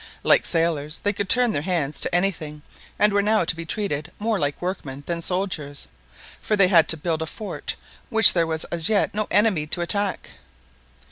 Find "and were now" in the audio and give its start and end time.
2.97-3.45